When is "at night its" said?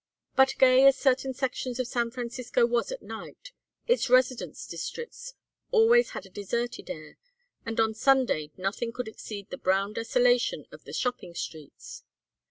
2.91-4.09